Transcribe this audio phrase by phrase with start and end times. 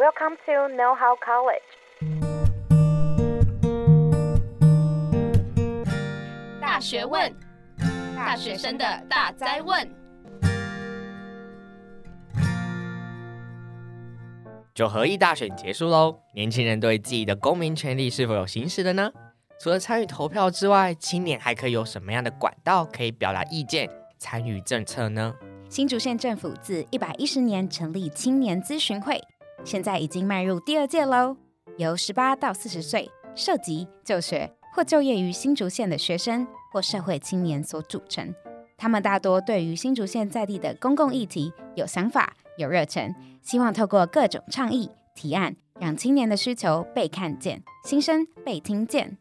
[0.00, 1.60] Welcome to Know How College。
[6.58, 7.30] 大学问，
[8.16, 9.86] 大学生的大哉问。
[14.72, 19.12] 九合一大选结束喽，年轻人对自己的公民权利是否有行使的呢？
[19.60, 23.86] 除了参与投票之外，青年还可以有什么样的管道可以表达意见、
[24.16, 25.34] 参与政策呢？
[25.68, 29.22] 新竹县政府自一百一十年成立青年咨询会。
[29.62, 31.36] 现在已经迈入第二届喽，
[31.76, 38.34] 由十八到四十岁、涉及就学或就业于新竹县的学生或社会青年所组成。
[38.76, 49.18] 他们大多对于新竹县在地的公共议题有想法、有热忱，希望透过各种倡议提案，让青年的需求被看见，心声被听见。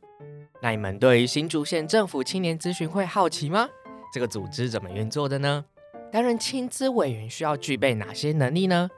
[0.61, 3.67] 那你们对于新竹县政府青年咨询会好奇吗？
[4.13, 5.65] 这个组织怎么运作的呢？
[6.11, 8.89] 担任青咨委员需要具备哪些能力呢？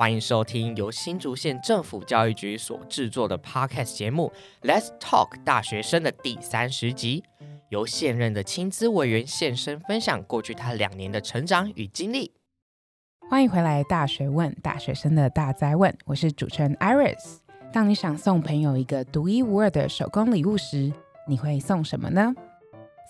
[0.00, 4.32] 欢迎收听由新竹县政府教育局所制作的 Podcast 节目
[4.66, 7.22] 《Let's Talk 大学生》的第三十集，
[7.68, 12.32] 由现任的青资委员现身分享过去他两年的成长与经历。
[13.28, 17.36] 欢迎回来，《大学问》大学生的大哉问，我是主持人 Iris。
[17.70, 20.90] 当你想送朋友一个独一无二的手工礼物时，
[21.28, 22.34] 你会送什么呢？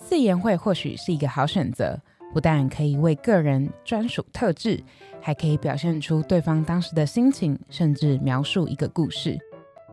[0.01, 2.01] 四言会或许是一个好选择。
[2.33, 4.83] 不但可以为个人专属特质，
[5.21, 9.37] 还可以表现出对方当时的心情，甚至描述一个故事。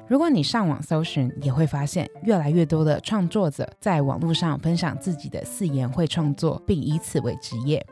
[0.07, 7.85] 如果你上网搜寻，也会发现越来越多的创作者在网络上分享自己的四言会创作，并以此为职业。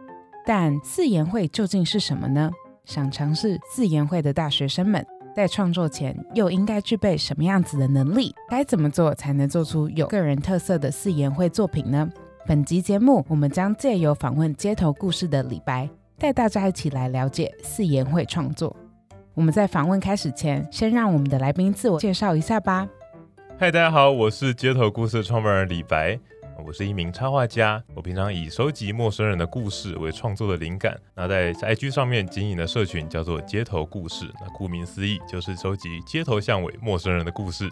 [0.47, 2.51] 但四言会究竟是什么呢？
[2.87, 8.35] 想尝试四言会的大学生们，在创作前又应该具备什么样子的能力？
[8.49, 12.09] 该怎么做才能做出有个人特色的四言会作品呢？
[12.49, 18.75] 本集节目，我们将借由访问街头故事的李白，带大家一起来了解四言会创作。
[19.35, 22.89] 我们在访问开始前，先让我们的来宾自我介绍一下吧。
[23.59, 26.17] 嗨，大家好，我是街头故事创办人李白，
[26.65, 27.83] 我是一名插画家。
[27.97, 30.97] 我平常以收集陌生人的故事为创作的灵感。
[31.17, 37.69] 那在 IG 上面经营的社群叫做街头故事，那顾名思义就是收集街头巷尾陌生人的故事。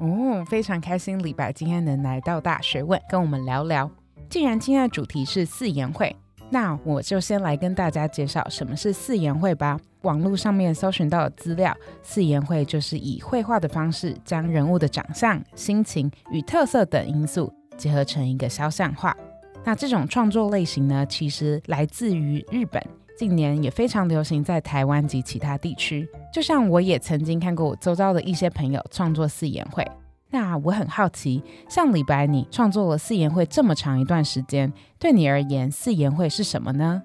[0.00, 3.90] 哦，非常开心，李白今天能来到大学问跟我们聊聊。
[4.32, 6.16] 既然今天的主题是四言会，
[6.48, 9.78] 那我就先来跟大家介绍什么是四言会吧。
[10.04, 19.14] 网络上面搜寻到的资料，四言会就是以绘画的方式，将人物的长相、心情与特色等因素结合成一个肖像画。
[19.64, 22.82] 那这种创作类型呢，其实来自于日本，
[23.18, 26.08] 近年也非常流行在台湾及其他地区。
[26.32, 29.86] 就像我也曾经看过我周遭的一些朋友创作四言会。
[30.32, 37.02] 那我很好奇，像李白，你创作了四言会这么长一段时间，对你而言，四言会是什么呢？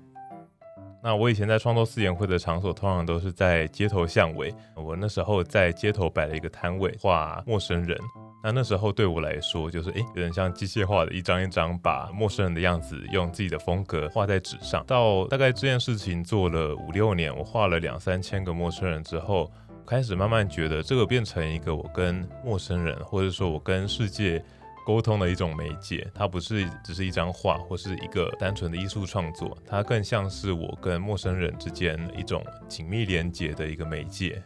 [1.03, 4.53] 那我以前在创作四言会的场所，通常都是在街头巷尾。
[4.75, 7.97] 我那时候在街头摆了一个摊位，画陌生人。
[8.41, 14.85] 那那时候对我来说，就是诶，有点像机械化的一张一张，把陌生人的样子用自己的风格画在纸上。
[14.85, 19.51] 到大概这件事情做了五六年，我画了两三千个陌生人之后。
[19.87, 24.43] 开始慢慢觉得这个变成一个我跟陌生人，或者说我跟世界
[24.85, 26.05] 沟通的一种媒介。
[26.13, 34.43] 它不是只是一张画，或是一个单纯的艺术创作，它更像是我跟陌生人之间一种紧密连接的一个媒介。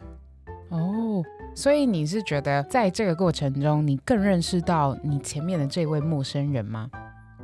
[0.68, 1.22] 哦，
[1.56, 6.88] 所以你是觉得在这个过程中，你更认识到你前面的这位陌生人吗？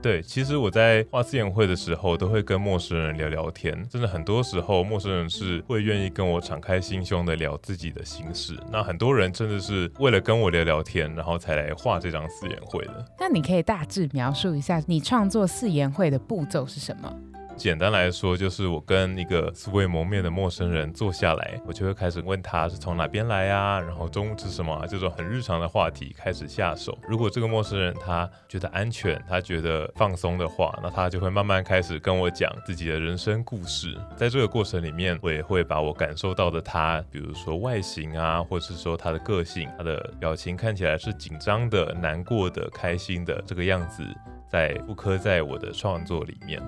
[0.01, 3.85] 对，其实我在画四言会的时候，都会跟陌生人聊聊天。
[3.91, 8.57] 真的很多时候，陌生人是会愿意跟我敞开心胸的聊自己的心事。
[8.71, 13.05] 那很多人真的是为了跟我聊聊天，然后才来画这张四言会的。
[13.19, 17.13] 那你可以大致描述一下你创作四言会的步骤是什么？
[17.59, 26.97] 简单来说，就是我跟一个素未谋面的陌生人坐下来，我就会开始问他是从哪边来啊，然后中午吃什么啊，这种很日常的话题开始下手。
[27.09, 33.99] 如果这个陌生人他觉得安全，他觉得放松的话，那他就会慢慢开始跟我讲自己的人生故事。
[34.17, 44.05] 在这个过程里面，我也会把我感受到的他，比如说外形啊，或者是说他的个性，他的表情看起来是紧张的、难过的、开心的这个样子，
[44.49, 46.63] 在复刻在我的创作里面。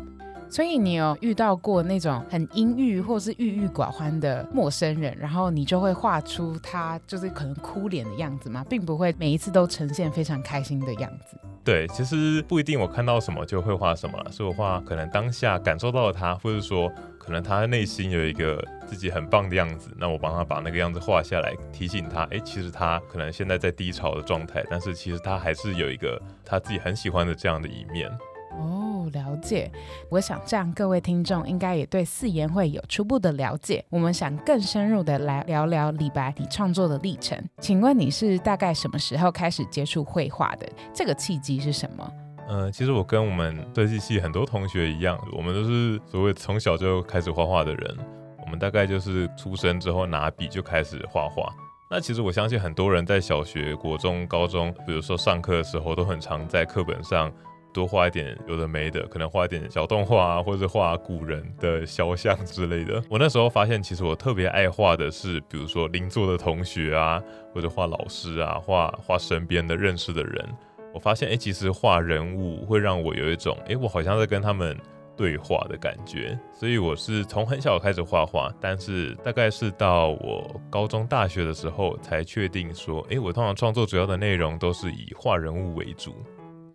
[0.51, 8.65] 所以你有遇到过那种很阴郁或是郁郁寡欢的陌生人，然后你就会画出他就是可能哭脸的样子吗？
[8.69, 11.39] 并不会每一次都呈现非常开心的样子。
[11.63, 28.11] 对，其实不一定，我看到什么就会画什么，所以我画可能当下感受到了他，或者说可能他内心有一个自己很棒的样子，那我帮他把那个样子画下来，提醒他，哎，其实他可能现在在低潮的状态，但是其实他还是有一个他自己很喜欢的这样的一面。
[28.51, 29.71] 哦，了解。
[30.09, 33.85] 我想这样各位听众应该也对四言会有初步的了解。
[33.89, 37.39] 我们想更深入的来聊聊李白你创作的历程。
[37.61, 40.69] 请问你是大概什么时候开始接触绘画的？
[40.93, 42.13] 这个契机是什么？
[42.49, 47.97] 呃，其实我跟我们设计系很多同学一样，我们都是所谓从小就开始画画的人。
[48.43, 51.49] 我们大概就是出生之后拿笔就开始画画。
[51.89, 57.31] 那其实我相信很多人在小学、国中、高中，比如说上课的时候，都很常在课本上
[57.73, 63.03] 多画一点有的没的，可能画一点小动画啊，或者画古人的肖像之类的。
[63.09, 67.23] 我那时候发现，其实我特别爱画的是，比如说邻座的同学啊，
[67.55, 70.49] 或者画老师啊，画画身边的认识的人。
[70.93, 74.77] 我发现，哎，其实画人物会让我有一种，哎，我好像在跟他们
[75.17, 76.37] 对话的感觉。
[76.53, 86.13] 所以我是从很小开始画画，但是大概是到我高中、大学的时候才确定说，哎，我通常创作主要的内容都是以画人物为主。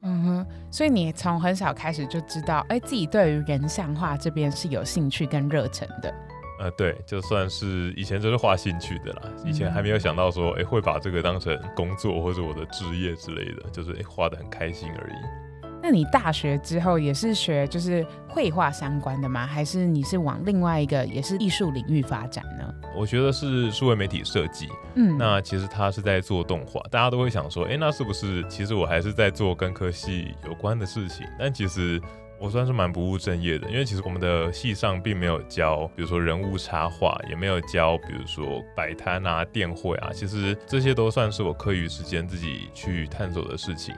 [0.06, 6.14] 嗯哼，所以你从很小开始就知道，哎，自己对于人像画这边是有兴趣跟热忱的。
[6.58, 15.45] 呃，对，就算是以前就是画兴趣的啦，以前还没有想到说，哎，会把这个当成工作或者我的职业之类的，就是哎，画的很开心而已。
[15.88, 19.46] 那你大学之后也是学就是绘画相关的吗？
[19.46, 22.74] 还是你是往另外一个也是艺术领域发展呢？
[22.98, 31.24] 我觉得是数位媒体设计，嗯，那其实他是在做动画，大家都会想说，哎，那是不是其实我还是在做跟科系有关的事情？
[31.38, 32.02] 但其实。
[32.38, 43.96] 我算是蛮不务正业的，因为其实我们的系上并没有教，比如说人物插画，也没有教，比如说摆摊啊、电绘啊，其实这些都算是我课余时间自己去探索的事情。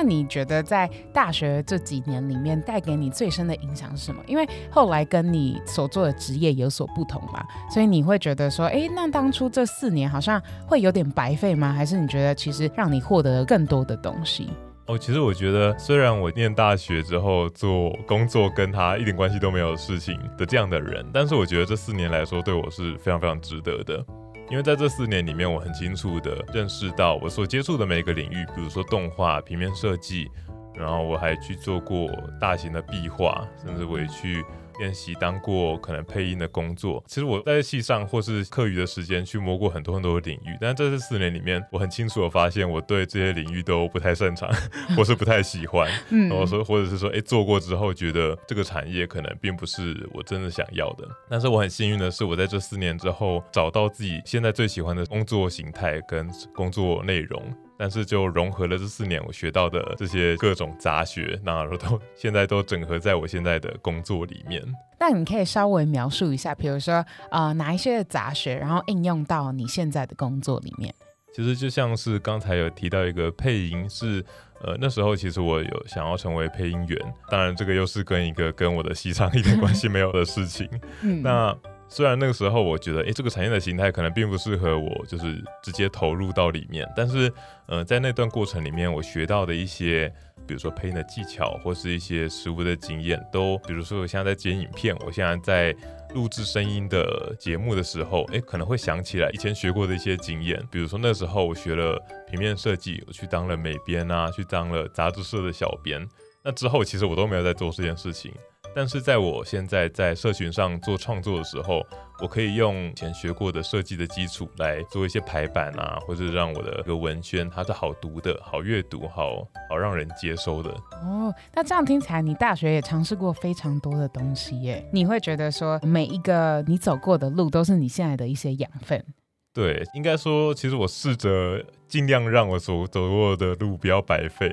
[0.00, 4.22] 那你觉得在大学这几年里面带给你最深的影响是什么？
[4.26, 11.70] 因为后来跟你所做的职业有所不同嘛，所以你会觉得说，哎，那当初这四年好像会有点白费吗？
[11.70, 14.48] 还是你觉得其实让你获得了更多的东西？
[14.86, 24.02] 哦，其实我觉得，虽然我念大学之后做工作跟他一点关系都没有事情的这样的人，但是我觉得这四年来说对我是非常非常值得的，
[24.50, 30.28] 因为在这四年里面，我很清楚的认识到我所接触的每一个领域，比如说动画、平面设计，
[30.74, 32.10] 然后我还去做过
[32.40, 34.44] 大型的壁画，甚至我也去。
[34.80, 44.50] 练习当过可能配音的工作，其实我在戏上或是课余的时间去摸过很多很多的领域，但是在这四年里面，我很清楚的发现我对这些领域都不太擅长，
[44.96, 45.86] 或是不太喜欢。
[46.08, 51.06] 嗯，然后说或者是说，哎，做过之后觉得这个产业可能并不是我真的想要的。
[51.28, 57.42] 但是我很幸运的是，我在这四年之后找到自己现在最喜欢的工作形态跟工作内容。
[57.80, 64.62] 但是就融合了这四年我学到的这些各种杂学，那都现在都整合在我现在的工作里面。
[64.98, 70.94] 那你可以稍微描述一下，比如说呃哪一些的杂学，然后应用到你现在的工作里面。
[71.34, 74.22] 其实就像是刚才有提到一个配音是，
[74.62, 80.68] 呃那时候其实我有想要成为配音员，当然这个又是跟一个跟我的戏上一点 关系没有的事情。
[81.00, 81.56] 嗯，那。
[81.90, 86.88] 虽然那个时候我觉得，诶，这个产业的形态可能并不适合我，就是直接投入到里面。
[86.96, 87.30] 但是，
[87.66, 90.08] 呃，在那段过程里面，我学到的一些，
[90.46, 95.76] 比如说配音的技巧，或是一些实务的经验，都，比如说我现在在剪影片，我现在在
[96.14, 100.62] 录制声音的节目的时候，诶，可能会想起来以前学过的一些经验。
[100.70, 102.00] 比如说那时候我学了
[102.30, 106.08] 平面设计，我去当了美编啊，去当了杂志社的小编。
[106.44, 108.32] 那之后其实我都没有在做这件事情。
[108.74, 111.84] 但是在我现在在社群上做创作的时候，
[112.22, 120.70] 我可以用以前学过的设计的基础来做一些排版啊，或者让我的一个文宣它是好读的、好阅读、好好让人接收的。
[121.02, 124.88] 哦，那这样听起来，你大学也尝试过非常多的东西耶？
[124.92, 129.04] 你会觉得说每一个你走过的路都是你现在的一些养分？
[129.52, 134.52] 对，应该说，其实我试着尽量让我所走过的路不要白费。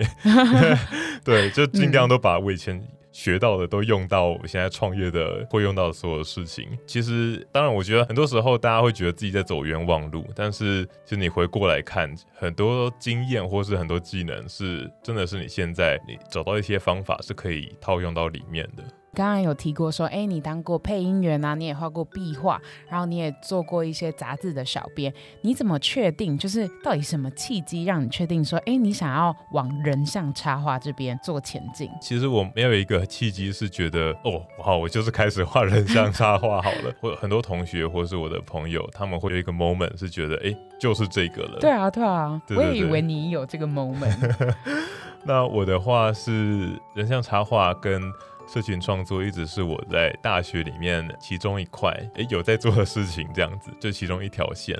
[1.24, 2.82] 对，就尽量都把我以前。
[3.18, 6.70] 学到的都用到我现在创业的会用到的所有事情。
[6.86, 18.84] 其实，当然，我觉得很多时候大家会觉得自己在走冤枉路，但是其实你回过来看，很多经验或是很多技能是真的是你现在你找到一些方法是可以套用到里面的。
[19.18, 25.12] 刚刚有提过说，哎，你当过配音员啊，你也画过壁画，然后你也做过一些杂志的小编。
[25.42, 31.90] 你怎么确定，就是到底什么契机让你确定说，哎，你想要往人像插画这边做前进？
[32.00, 36.94] 其实我没有一个契机是觉得，哦，好，我就是开始画人像插画好了。
[37.02, 41.58] 或很多同学或是我的朋友，他们会有一个 moment 是觉得，哎，就是这个了。
[41.60, 44.46] 对啊，对啊，对对对，我也以为你有这个 moment。
[45.26, 48.00] 那我的话是人像插画跟。
[48.48, 54.76] 社群创作一直是我在大学里面其中一块，诶，有在做的事情，这样子，就其中一条线，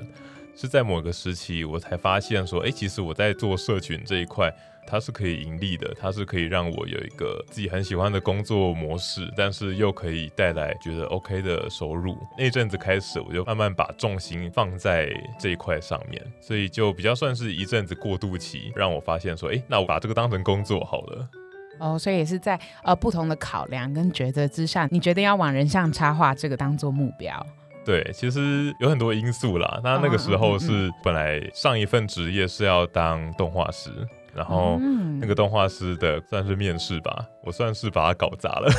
[0.56, 4.50] 是在某个时期我才发现说，诶，其实我在做社群这一块，
[4.86, 12.16] 它是可以盈利的，它是可以让我有一个自己很喜欢的工作模式，但是又可以带来觉得 OK 的收入。
[12.38, 21.28] 那阵子开始，我就慢慢把重心放在这一块上面，所以就比较算是一阵子过渡期，让我发现说，哎，那我把这个当成工作好了。
[21.78, 27.46] 哦，所以也是在呃不同的考量跟抉择之下，你决定要往人像插画这个当做目标。
[27.84, 29.80] 对，其实有很多因素啦。
[29.82, 33.90] 那那个时候是本来上一份职业是要当动画师，
[34.34, 34.78] 然后
[35.18, 38.70] 那个动画师的算是面试吧，我算是把它搞砸了。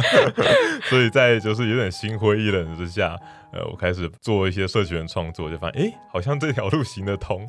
[0.88, 3.14] 所以在就是有点心灰意冷之下，
[3.52, 7.46] 呃，我开始做一些社群创作，就发现哎，好像这条路行得通。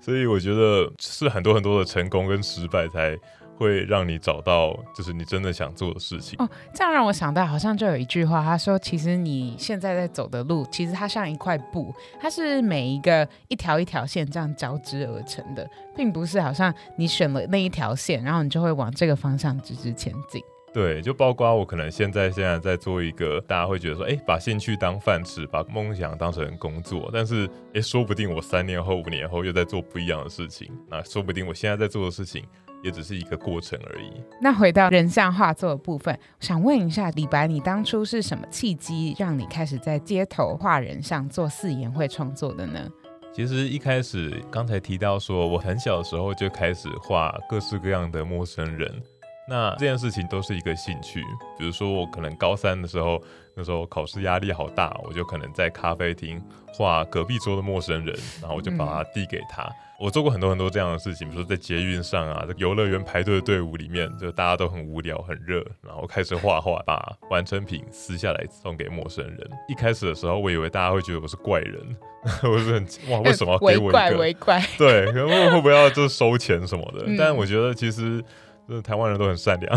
[0.00, 3.16] 所以我觉得是很多很多的成功跟失败才。
[3.60, 6.48] 会让你找到就是你真的想做的事情哦。
[6.72, 30.70] 这样让我想到，好像就有一句话，他说：“其实你现在在走的路，其实它像一块布，它是每一个一条一条线这样交织而成的，并不是好像你选了那一条线，然后你就会往这个方向直直前进。”对，就包括我可能现在现在在做一个，大家会觉得说：“哎，把兴趣当饭吃，把梦想当成工作。”但是，哎，说不定我三年后、五年后又在做不一样的事情。
[30.88, 32.44] 那说不定我现在在做的事情。
[32.82, 34.10] 也只是一个过程而已。
[34.40, 42.88] 那回到人像画作的部分，想问一下李白，你当初是什么契机让你开始在街头画人像、做四言会创作的呢？
[43.32, 49.02] 其实一开始刚才提到说，我很小的时候就开始画各式各样的陌生人。
[49.50, 51.20] 那这件事情都是一个兴趣。
[51.58, 53.20] 比如说，我可能高三的时候，
[53.56, 56.40] 那时候考试压力好大，我就可能在咖啡厅
[56.72, 59.64] 画隔壁桌的陌生人，然后我就把它递给他。
[59.64, 69.50] 嗯我做过很多很多这样的事情，比如说在捷运上啊，在游乐园排队的队伍里面，就大家都很无聊、很热，然后开始画画，把完成品撕下来送给陌生人。
[69.68, 71.96] 一开始的时候，我以为大家会觉得我是怪人，
[72.50, 73.84] 我是很哇，为什么要给我一个？
[73.84, 74.66] 为怪为怪。
[74.78, 77.04] 对，可能会会不会要就收钱什么的？
[77.06, 78.24] 嗯、但我觉得其实，
[78.70, 79.76] 就是台湾人都很善良，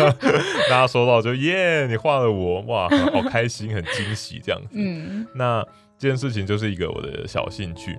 [0.70, 4.68] 大家收到就耶，你画了我，哇， 好开心，很惊喜这样子。
[4.72, 5.62] 嗯，那
[5.98, 7.98] 这件事情就是一个我的小兴趣。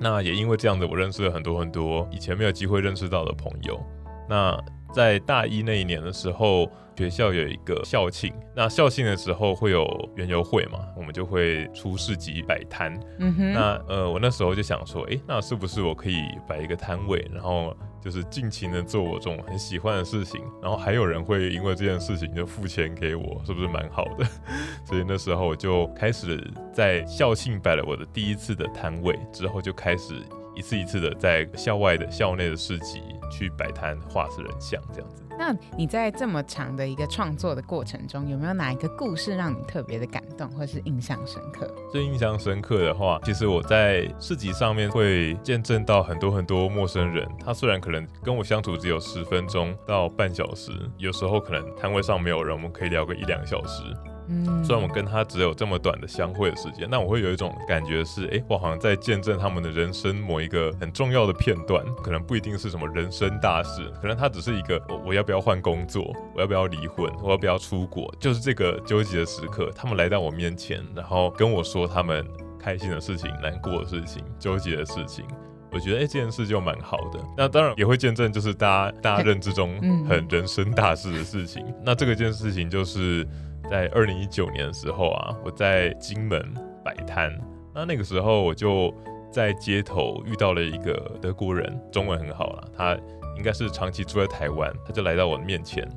[0.00, 3.80] 那也因为这样子，我认识了很多很多以前没有机会认识到的朋友。
[4.28, 4.58] 那
[4.92, 9.86] 在大一那一年的时候，学校有一个校庆，那校庆的时候会有
[10.16, 12.98] 园游会嘛，我们就会出市集摆摊。
[13.20, 13.52] 嗯哼。
[13.52, 17.72] 那呃，我那时候就想说，诶，那是不是我可以摆一个摊位，然后。
[18.00, 24.24] 就是尽情的做我这种很喜欢的事情，然后还有人会因为这件事情就付钱给我，是不是蛮好的？
[24.84, 26.42] 所以那时候我就开始
[26.72, 30.14] 在校庆摆了我的第一次的摊位，之后就开始
[30.54, 35.22] 一次一次的在校外的、校内的市集去摆摊画人像这样子。
[35.40, 41.66] 那你在这么长的一个创作的过程中，有没有哪一个故事让你特别的感动，或是印象深刻？
[41.90, 47.26] 最印象深刻的话，其实我在市集上面会见证到很多很多陌生人。
[47.42, 53.82] 他虽然可能跟我相处只有十分钟到半小时，有时候可能摊位上没有人，我们可以聊个一两小时。
[54.30, 72.24] 嗯，虽然我跟他只有这么短的相会的时间，但我会有一种感觉是，哎、欸，我好像在见证他们的人生某一个很重要的片段，可能不一定是什么人生大事，可能他只是一个，我我要不要换工作，我要不要离婚，我要不要出国，就是这个纠结的时刻，他们来到我面前，然后跟我说他们
[72.56, 75.24] 开心的事情、难过的事情、纠结的事情，
[75.72, 77.18] 我觉得，哎、欸，这件事就蛮好的。
[77.36, 81.64] 那当然也会见证，就是大家大家认知中很人生大事的事情。
[81.84, 83.26] 那这个件事情就是。
[83.70, 86.52] 在二零一九年的时候啊，我在金门
[86.84, 87.30] 摆摊，
[87.72, 88.92] 那那个时候我就
[89.30, 92.98] 在街头遇到了一个德国人，中文很好啦，他
[93.36, 95.88] 应该是长期住在台湾，他就来到我的面前，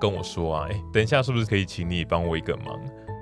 [0.00, 2.76] 跟我说啊，哎，等一下是不是可以请你帮我一个忙？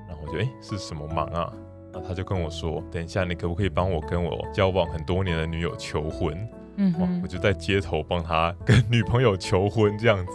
[0.09, 1.53] 然后我就哎，是什么忙啊？
[1.93, 6.49] 然后他就跟我说，等一下你可不可以帮我跟我交往很多年的女友求婚？
[6.79, 10.33] 嗯，我就在街头帮他 跟女朋友求婚这样子。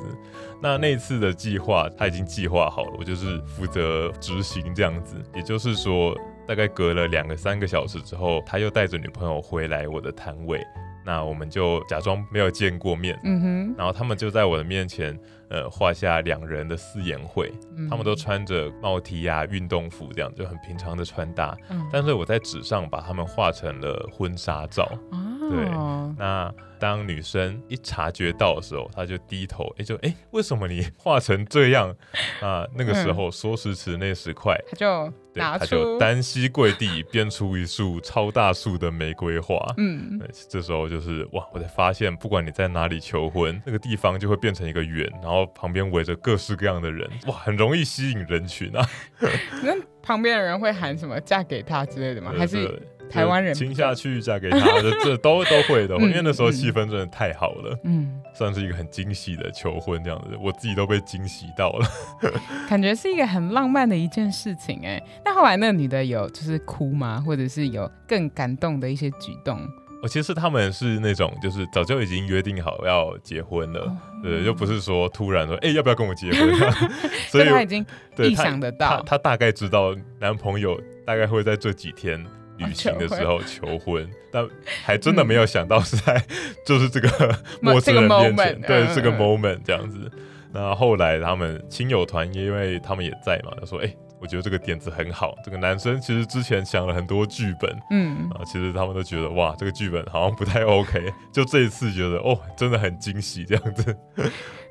[0.62, 5.16] 那那次的计划他已经计划好了，我就是负责执行这样子。
[5.34, 6.16] 也就是说，
[6.48, 10.62] 大概隔了两个三个小时之后，他又带着女朋友回来我的摊位。
[11.06, 15.20] 那我们就假装没有见过面，嗯哼，然后他们就在我的面前，
[15.50, 25.18] 呃，画下两人的四言会，嗯、他们都穿着帽 T 啊、运动服这样，就很平常的穿搭，嗯、但是我在纸上把他们画成了婚纱照，哦、
[25.50, 25.70] 对，
[26.18, 26.54] 那。
[26.80, 31.96] 当女生一察觉到的时候，她就低头，哎、欸，就哎、欸，为什么你画成这样
[32.42, 32.68] 啊？
[32.76, 39.58] 那个时候说时迟那时快，她就拿出，他就单膝跪地编出一束超大束的玫瑰花。
[39.78, 40.20] 嗯，
[40.50, 48.86] 这时候就是哇，我才发现，不管你在哪里求婚，那个地方就会变成一个圆，然后旁边围着各式各样的人，哇，很容易吸引人群啊。
[49.64, 52.34] 那旁边的人会喊什么“嫁给他”之类的吗？
[52.38, 52.68] 还是？
[53.14, 61.86] 台湾人亲下去嫁给他，这 这都都会的，因为那时候气氛真的太好了，嗯，算是一个很惊喜的求婚这样子，我自己都被惊喜到了，
[62.68, 65.02] 感觉是一个很浪漫的一件事情哎。
[65.24, 67.24] 那后来那个女的有就是哭吗？
[67.26, 69.60] 或者是有更感动的一些举动？
[70.02, 76.54] 我其实他们是那种，就是早就已经约定好要结婚了，哦、对，又不是说突然说，哎、欸，要不要跟我结婚？
[77.32, 77.86] 所以他已经
[78.18, 82.22] 预想得到，他，他，他大概知道男朋友大概会在这几天
[82.68, 84.48] 旅行的时候求婚，但
[84.84, 86.24] 还真的没有想到是在
[86.66, 90.12] 就是这个 陌生人面前，这个、对，这个 moment 这样子。
[90.52, 93.98] 那后来他们亲友团，因为他们也在嘛，就说，哎、欸。
[94.20, 95.36] 我觉得这个点子很好。
[95.44, 101.12] 这个男生其实之前想了很多剧本，嗯啊，其实他们都觉得哇，这个剧本好像不太 OK。
[101.34, 103.94] 就这一次觉得哦，真的很惊喜这样子。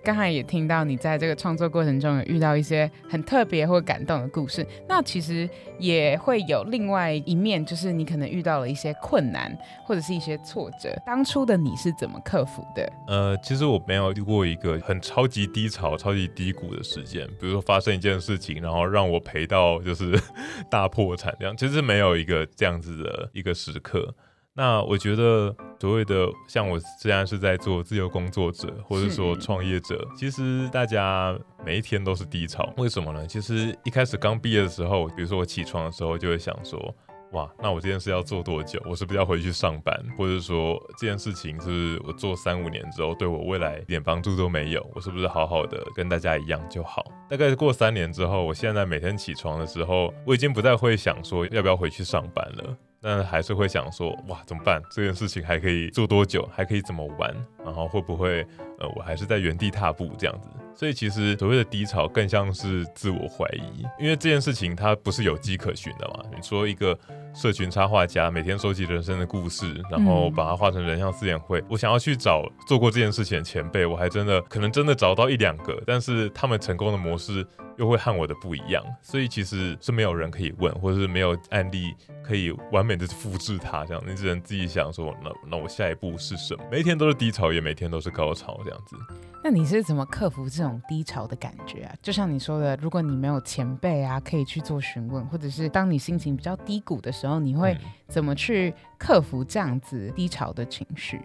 [0.04, 10.92] 刚才也听到你在这个创作过程中有遇到一些很特别或感动的故事，那其实也会有另外一面，就是你可能遇到了一些困难或者是一些挫折。
[11.06, 12.92] 当初的你是怎么克服的？
[13.06, 20.18] 呃，其实我没有遇过一个很超级低潮、超级低谷的事件，比如说发生一件事情，然后让我赔到就是
[20.68, 24.12] 大破产这样，其实没有一个这样子的一个时刻。
[24.54, 32.70] 那我觉得所谓的像我虽然是在做自由工作者，或者说创业者，其实大家每一天都是低潮。
[32.76, 33.26] 为什么呢？
[33.26, 36.94] 其实一开始刚毕业的时候，比如说我起床的时候，就会想说，
[37.32, 38.78] 哇，那我这件事要做多久？
[38.84, 39.98] 我是不是要回去上班？
[40.18, 44.86] 或者说这件事情是是我做三五年之后，对我未来一点帮助都没有？
[44.94, 47.02] 我是不是好好的跟大家一样就好？
[47.28, 52.76] 大概过三年之后，我现在每天起床的时候，我已经不再会想说要不要回去上班了。
[53.02, 54.80] 但还是会想说，哇，怎么办？
[54.90, 56.48] 这件事情还可以做多久？
[56.52, 57.34] 还可以怎么玩？
[57.64, 58.46] 然后会不会，
[58.78, 60.48] 呃，我还是在原地踏步这样子？
[60.74, 66.24] 所以其实所谓的低潮，更像是自我怀疑，因为这件事情它不是有迹可循的嘛。
[66.34, 66.98] 你说一个
[67.34, 77.46] 社群插画家每天收集人生的故事，然后把它画成人像四眼会，我想要去找做过这件事情的前辈，我还真的可能真的找到一两个，但是他们成功的模式。
[77.78, 83.82] 又会和我的不一样，所以其实是没有人可以问，或者是没有案例可以完美的复制它。
[83.86, 86.62] 这样，你只能自己想说，那那我下一步是什么？
[86.70, 88.94] 每一天都是低潮，也每天都是高潮，这样子。
[89.42, 91.94] 那你是怎么克服这种低潮的感觉啊？
[92.02, 97.76] 就像你说的，如果你没有前辈啊，可以去做询问，或者是当你心情比较低谷的时候，你会
[98.08, 101.20] 怎么去克服这样子低潮的情绪？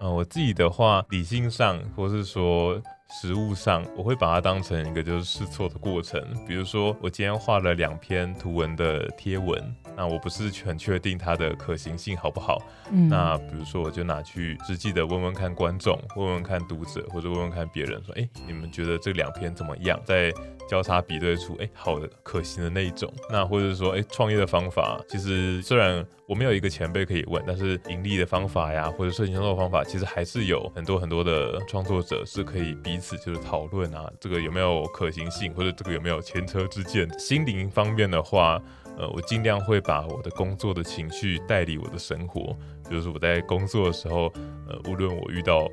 [0.00, 2.80] 嗯、呃，我自己的话，理性上，或是说。
[3.22, 6.22] 实物上，我会把它当成一个就是试错的过程。
[6.46, 12.60] 比如说，我今天画了两篇图文的贴文，那我不是很确定它的可行性好不好。
[12.90, 19.98] 嗯，那比如说，我就拿去实际的问问看观众，问问看读者，或者问问看别人，说，哎，你们觉得这两篇怎么样？
[20.04, 20.30] 在
[20.68, 23.12] 交叉比对出，哎，好的，可行的那一种。
[23.30, 37.08] 那或者说，哎，创业的方法，其实虽然我没有一个前辈可以问，但是盈利的方法呀，或者社群创作方法，其实还是有很多很多的创作者是可以彼此就是讨论啊，这个有没有可行性，或者这个有没有前车之鉴。
[37.18, 38.62] 心灵方面的话，
[38.98, 42.54] 呃，我尽量会把我的工作的情绪带离我的生活，
[42.88, 44.30] 比如说我在工作的时候，
[44.68, 45.66] 呃，无论我遇到。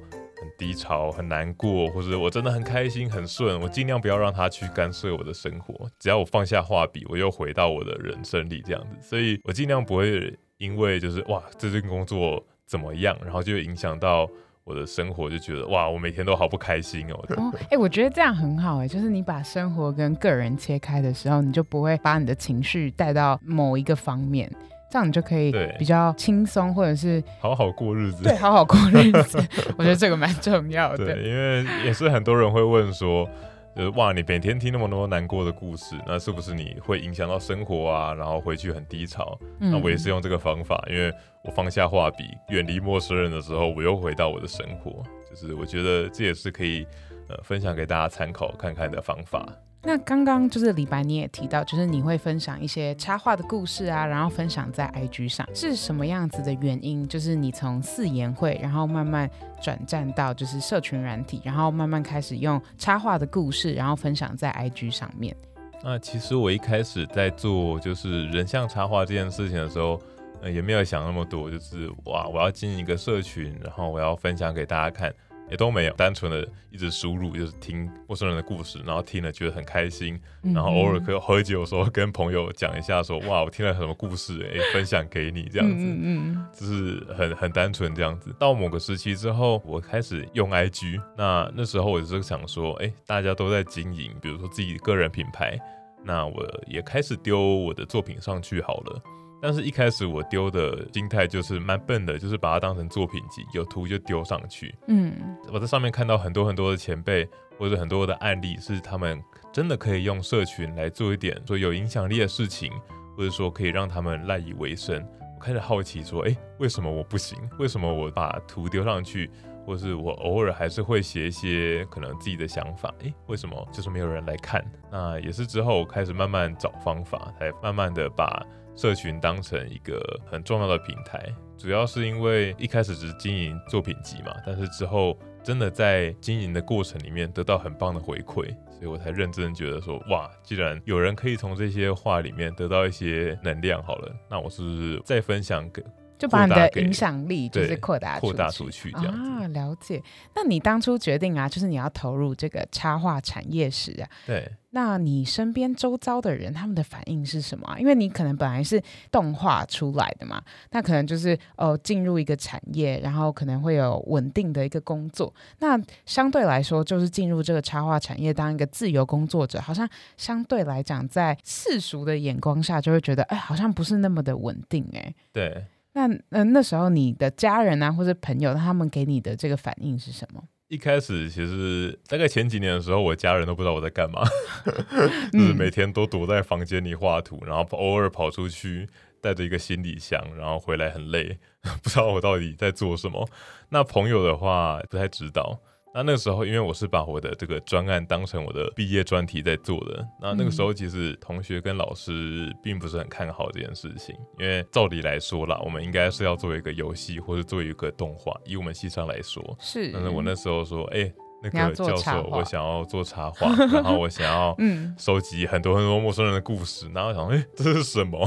[0.58, 5.90] 低潮，很难过，或者我真的很开心、很顺，我尽量不要让他去干涉我的生活。
[6.00, 8.98] 只要我放下画笔，我又回到我的人生里，这样子。
[9.02, 14.28] 所以我尽量不会因为就是哇，这份工作怎么样，然后就影响到
[14.64, 17.26] 我的生活，就觉得哇，我每天都好不开心哦。
[17.38, 24.52] 哦，哎、我觉得这样很好哎，就是你把生活跟个人切开的时候，你就不会把你的情绪带到某一个方面。
[24.90, 28.24] 这样你就可以比较轻松，或者是好好过日子。
[28.24, 29.38] 对，好好过日子，
[29.78, 31.06] 我觉得这个蛮重要的。
[31.06, 33.28] 对，因为也是很多人会问说，
[33.76, 38.14] 就是哇，你每天听那么多难过的故事，那是不是你会影响到生活啊？
[38.14, 39.38] 然后回去很低潮。
[39.60, 39.72] 嗯。
[39.72, 41.12] 那我也是用这个方法，因为
[41.44, 45.04] 我放下画笔，远离陌生人的时候，我又回到我的生活。
[45.30, 46.88] 就是我觉得这也是可以
[47.28, 49.46] 呃分享给大家参考看看的方法。
[49.88, 57.08] 那刚刚就是李白，你也提到，就是你会分享一些插画的故事啊，然后分享在 IG 上，是什么样子的原因？
[57.08, 59.30] 就是你从四言会，然后慢慢
[59.62, 65.36] 转战到就是社群软体，然后慢慢开始用插画的故事，然后分享在 IG 上面。
[65.84, 70.02] 那其实我一开始在做就是人像插画这件事情的时候，
[70.44, 75.14] 也没有想那么多，就是哇，我要进一个社群，然后我要分享给大家看。
[75.50, 88.34] 也都没有，单纯的一直输入，就是听陌生人的故事，然后听了觉得很开心，然后偶尔可喝酒的时候跟朋友讲一下说，说哇，我听了什么故事，哎，分享给你这样子，嗯嗯，就是很很单纯这样子。
[88.40, 95.60] 到某个时期之后，我开始用 IG，那那时候我就是想说，哎，大家都在经营，比如说自己个人品牌，
[96.04, 99.02] 那我也开始丢我的作品上去好了。
[99.42, 104.74] 但是一开始我丢的心态就是蛮笨的，就是把它当成作品集，有图就丢上去。
[104.88, 105.14] 嗯，
[105.52, 109.22] 我在上面看到很多很多的前辈或者很多的案例，是他们
[109.54, 112.72] 真的可以用社群来做一点说有影响力的事情，
[113.16, 115.06] 或者说可以让他们赖以为生。
[115.36, 117.38] 我开始好奇说，哎，为什么我不行？
[117.60, 119.30] 为什么我把图丢上去？
[119.66, 124.64] 或是我偶尔还是会写一些可能自己的想法，诶，为什么就是没有人来看？
[124.92, 128.46] 那也是之后我开始慢慢找方法，才慢慢的把
[128.76, 131.24] 社群当成一个很重要的平台。
[131.58, 145.82] 主要是因为一开始只是经营作品集嘛，但是之后真的在经营的过程里面得到很棒的回馈，所以我才认真觉得说，哇，既然有人可以从这些话里面得到一些能量，好了，那我是不是再分享给？
[146.18, 150.02] 就把你的影响力就是扩大扩大出去这样啊，了解。
[150.34, 154.52] 那你当初决定啊，就是你要投入这个插画产业时啊，对。
[154.72, 157.80] 那你身边周遭的人他们的反应是什么啊？
[157.80, 165.34] 因为你可能本来是动画出来的嘛，那可能就是呃进入一个产业，然后可能会有稳定的一个工作。
[165.60, 175.14] 那相对来说，就是进入这个插画产业当一个自由工作者，好像相对来讲，在世俗的眼光下，就会觉得哎，好像不是那么的稳定哎。
[175.32, 175.64] 对。
[175.96, 180.44] 那那那时候你的家人啊或者朋友他们给你的这个反应是什么？
[180.68, 184.22] 一开始其实大概前几年的时候，我家人都不知道我在干嘛，
[185.32, 188.90] 就是每天都躲在房间里画图，然后偶尔跑出去
[189.22, 191.38] 带着一个行李箱，然后回来很累，
[191.82, 193.30] 不知道我到底在做什么。
[193.70, 195.62] 那朋友的话不太知道。
[195.96, 209.90] 那那个时候，因为我是把我的这个专案当成我的毕业专题在做的，那那个时候其实同学跟老师并不是很看好这件事情，因为照理来说啦，我们应该是要做一个游戏或者做一个动画，以我们系上来说是。
[209.94, 218.20] 但是我那时候说，哎、欸，那个教授，我想要做插画，然后我想要嗯收集很多很多陌生人的故事，然后想，哎、欸，这是什么？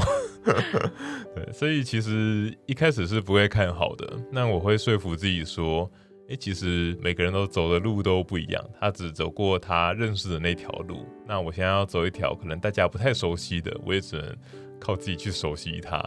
[1.35, 5.87] 对，所以其实一开始是不会看好的，那我会说服自己说。
[6.29, 11.05] 诶，其实每个人都走的路都不一样，他只走过他认识的那条路。
[11.27, 14.37] 那我现在要走一条可能大家不太熟悉的，我也只能
[14.79, 15.99] 靠自己去熟悉它。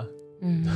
[0.44, 0.66] 嗯，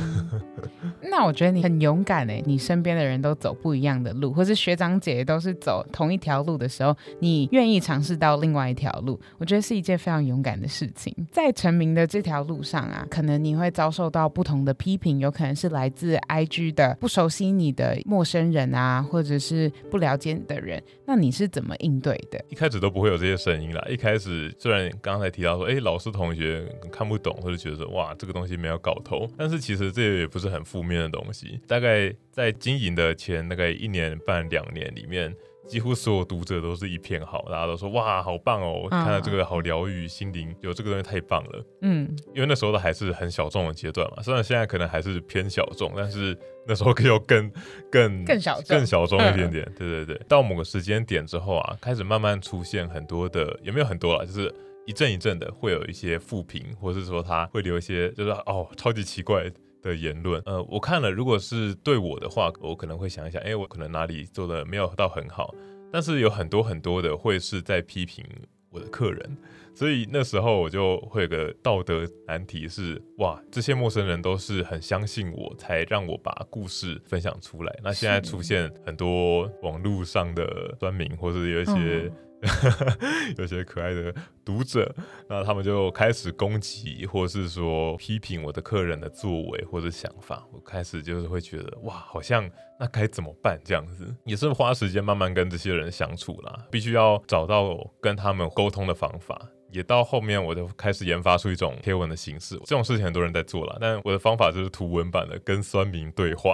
[1.11, 11.13] 那我觉得你很勇敢哎，你身边的人都走不一样的路，或是学长姐都是走同一条路的时候，你愿意尝试到另外一条路，我觉得是一件非常勇敢的事情。
[11.33, 22.41] 在成名的这条路上啊，可能你会遭受到不同的批评，有可能是来自 IG 的不熟悉你的陌生人啊，或者是不了解你的人，那你是怎么应对的？
[22.47, 23.85] 一开始都不会有这些声音啦。
[23.89, 29.56] 一开始虽然刚才提到说，哎，老师同学看不懂，或者觉得说，哇，这个东西没有搞头，但是。
[29.59, 31.59] 其实这也不是很负面的东西。
[31.67, 35.35] 大概在经营的前大概一年半两年里面，
[35.67, 41.65] 几乎所有读者都是一片好，大家都说哇，好棒哦，看到这个好疗愈心灵，有这个东西太棒了。
[41.81, 47.51] 嗯，因为那时候都还是很小众的阶段嘛，虽然现在可能还是偏小众，但是那时候可以有更
[47.91, 49.69] 更更小更小众一点点。
[49.77, 54.25] 对对对，到某个时间点之后啊，开始慢慢出现很多的，有没有很多啊？
[54.25, 54.53] 就是。
[54.87, 60.41] 一阵一阵的会有一些负评，或是说他会留一些就是哦超级奇怪的言论。
[60.45, 65.53] 呃，我看了，如果是对我的话，我可能会想一想，哎，我可能哪里做的没有到很好。
[65.91, 68.25] 但是有很多很多的会是在批评
[68.69, 69.37] 我的客人，
[69.75, 77.79] 所以那时候我就会有个道德难题是：哇，这些陌生人都是很相信我才让我把故事分享出来。
[77.83, 82.09] 那现在出现很多网络上的酸民，或者有一些。
[82.41, 82.49] 嗯
[83.37, 84.13] 有些可爱的
[84.45, 84.93] 读者，
[85.27, 90.45] 那他们就开始攻击，或是说批评我的客人的作为或者想法。
[90.51, 92.47] 我开始就是会觉得，哇，好像
[92.79, 93.59] 那该怎么办？
[93.65, 99.39] 这样子也是花时间慢慢跟这些人相处啦，必须要找到跟他们沟通的方法。
[99.69, 102.55] 也到后面，我就开始研发出一种贴文的形式。
[102.59, 106.53] 这种事情很多人在做了，但我的方法就是图文版的，跟酸民对话。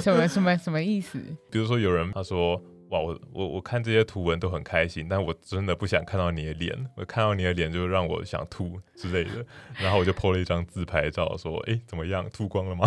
[0.00, 1.18] 什么什么什么意思？
[1.50, 2.62] 比如说有人他说。
[2.90, 9.44] 哇，我我我看这些图文都很开心，但我真的不想看到你的脸，我看到你的脸就让我想吐之类的。
[9.78, 12.86] 然后我就 po 了一张自拍照，说：“哎，怎么样，吐光了吗？”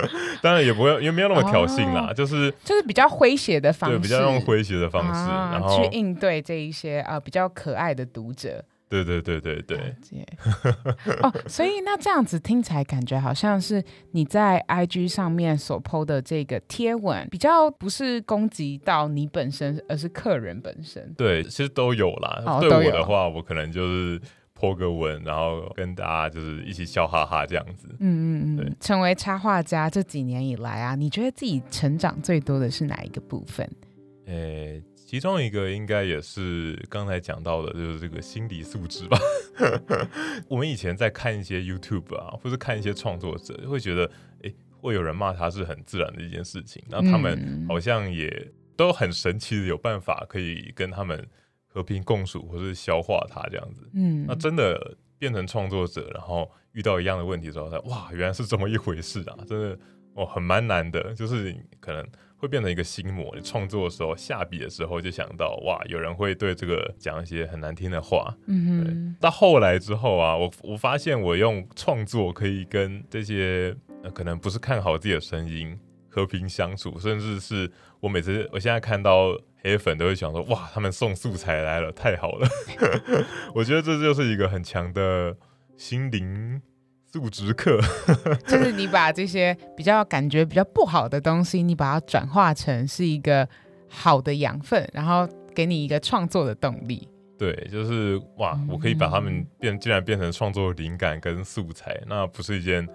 [0.42, 8.64] 当然也不会，也没有那么挑衅啦，哦、就是就是比较诙谐的方式，对，比较用诙谐的方式，啊、然后去应对这一些啊、呃、比较可爱的读者。
[8.90, 9.96] 对对对对对，
[11.22, 21.14] 哦，所以那这样子听起来感觉好像是你在 IG 上面所 PO 的这个贴文，比较不是攻击到你本身，而是客人本身。
[21.16, 22.42] 对，其实都有啦。
[22.44, 24.20] 哦、对我的话，我可能就是
[24.58, 27.86] PO 个文，然后跟大家就是一起笑哈哈这样子。
[28.00, 28.76] 嗯嗯嗯。
[28.80, 33.70] 成为插画家这几年以来啊，你觉得自己成长最多的是哪一个部分？
[34.26, 34.82] 诶。
[35.10, 39.18] 其中一个应该也是刚才讲到的，就是这个心理素质吧。
[40.46, 44.08] 我们以前在看一些 YouTube 啊，或是看一些创作者，会觉得，
[44.42, 46.80] 诶，会有人骂他是很自然的一件事情。
[46.88, 51.26] 那他们好像也都很神奇的有办法可以跟他们
[51.66, 53.90] 和平共处，或是消化它这样子。
[53.94, 59.36] 嗯，那真的变成创作者，然后遇到一样的问题之后，他哇，原来是这么一回事啊！
[59.44, 59.76] 真的，
[60.14, 62.06] 哦，很蛮难的，就是可能。
[62.40, 63.30] 会变成一个心魔。
[63.36, 68.34] 你创作的时候，下笔的时候就想到，哇，有人会对这个讲一些很难听的话。
[68.46, 69.16] 嗯哼。
[69.20, 82.48] 到后来之后啊，我我发现我用创作可以跟这些、呃、可能不是看好自己的声音和平相处，甚至是我每次我现在看到黑粉都会想说，哇，他们送素材来了，太好了。
[83.54, 85.36] 我觉得这就是一个很强的
[85.76, 86.62] 心灵。
[87.12, 87.80] 素质课
[88.46, 93.48] 就是你把这些比较感觉比较不好的东西，你把它转化成是一个
[93.88, 97.08] 好的养分，然后给你一个创作的动力。
[97.38, 102.86] 对，就是哇，我可以把它们变，竟然变成创作灵感跟素材，那不是一件。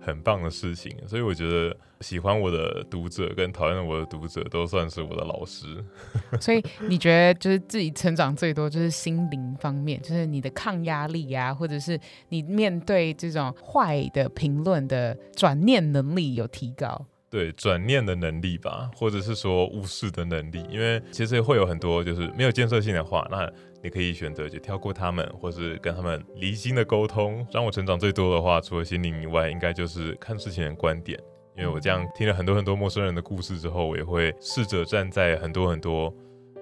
[0.00, 5.66] 很棒的事情，所以我觉得喜欢我的读者跟讨厌我的读者都算是我的老师。
[6.40, 11.98] 所以你觉得就是自己成长最多就是心灵方面，就是你的抗压力啊，或者是
[12.30, 17.06] 你面对这种坏的评论的转念能力有提高？
[17.28, 23.50] 对，转念的能力吧，或者是说无视的能力，因为其实会有很多就是没有建设性的话，那。
[23.82, 27.46] 你可以选择就跳过他们，或是跟他们离心的沟通。
[27.50, 31.18] 让我成长最多的话，除了心灵以外，应该就是看事情的观点。
[31.56, 36.14] 因为我这样听了很多很多陌生人的故事之后，我也会试着站在很多很多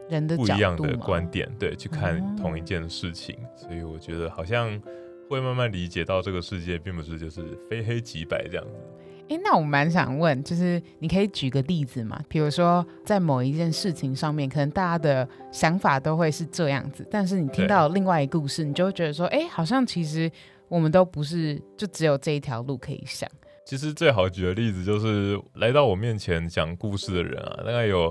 [0.08, 3.36] 人的不一样的观点，对，去看同一件事情。
[3.56, 4.80] 所以我觉得好像
[5.28, 8.80] 会慢慢理解到这个世界并不是就是非黑即白这样子。
[9.28, 12.18] 诶，那我蛮想问，就是你可以举个例子吗？
[12.28, 20.30] 比如说，在某一件事情上面，可能大家的想法都会是这样子，但是你听到另外一个故事，你就会觉得说，诶，好像其实
[20.68, 23.28] 我们都不是就只有这一条路可以想。
[23.64, 28.04] 其实最好举的例子就是来到我面前讲故事的人啊，大概有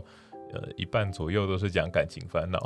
[0.54, 2.60] 呃一半左右都是讲感情烦恼。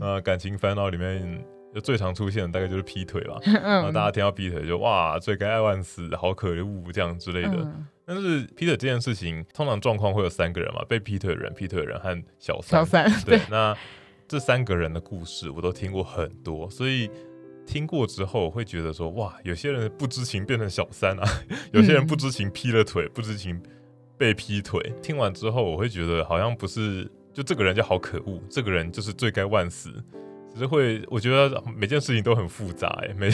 [0.00, 1.44] 那， 呃，感情烦恼里面。
[1.74, 7.56] 就最常出现的大概就是劈腿吧， 然后大家听到劈腿就哇，罪该万死，好可恶这样之类的。
[7.56, 12.80] 嗯、但是劈腿这件事情，通常状况会有三个人嘛，被劈腿的人、劈腿的人和小三。
[12.80, 13.76] 小三对，对，那
[14.26, 17.10] 这三个人的故事我都听过很多，所以
[17.66, 21.26] 听过之后会觉得说哇，有些人不知情变成小三啊，
[21.72, 23.62] 有些人不知情劈了腿，不知情
[24.16, 24.80] 被劈腿。
[25.02, 29.92] 听完之后我会觉得好像不是，就这个人就好可恶，这个人就是罪该万死。
[30.58, 33.30] 只是会，我觉得每件事情都很复杂哎，每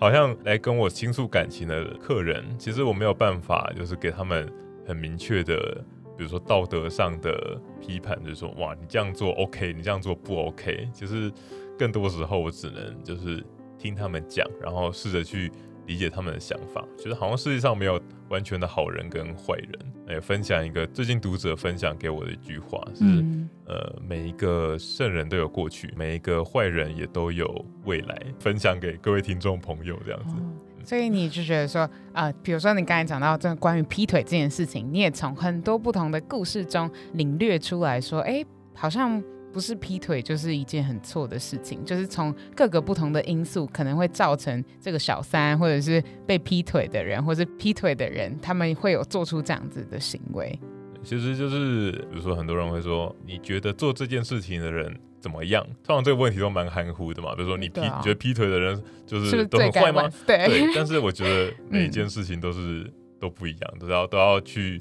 [0.00, 4.50] 好像来跟我倾诉感情的客人，其实我没有办法，就是给他们
[4.86, 5.84] 很明确的，
[6.16, 10.88] 比如说道德上的批判，就是说哇，你这样做 OK，你这样做不 OK。
[10.94, 11.30] 其实
[11.78, 13.44] 更多时候我只能就是
[13.76, 15.52] 听他们讲，然后试着去。
[15.86, 19.70] 理解他们的想法，觉得好像世界上没有完全的好人跟坏人。
[20.08, 28.22] 也分享一个最近读者分享给我的一句话是：嗯、呃，每一个圣人都有过去，每一个坏人也都有未来。
[28.38, 30.36] 分享给各位听众朋友这样子。
[30.84, 39.22] 所以你就觉得说，啊、呃，比如说你刚才讲到这关于劈腿这件事情，你也从很多不同的故事中领略出来说，哎，好像。
[39.52, 50.58] 不是劈腿就是一件很错的事情，就是从各个不同的因素可能会造成这个小三，或者是被劈腿的人，或者是劈腿的人，他们会有做出这样子的行为。
[51.04, 55.64] 其实就是，比如说很多人会说，你觉得做这件事情的人怎么样？
[55.82, 57.34] 通常这个问题都蛮含糊的嘛。
[57.34, 60.08] 比如说你劈，哦、你觉得劈腿的人就是都很坏吗？
[60.26, 60.74] 对，对。
[60.74, 64.80] 但是我觉得 每一件事情都是、嗯、都不一样，都要都要去